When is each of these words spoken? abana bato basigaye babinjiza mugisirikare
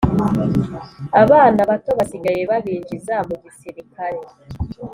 abana 1.23 1.59
bato 1.69 1.91
basigaye 1.99 2.41
babinjiza 2.51 3.15
mugisirikare 3.27 4.19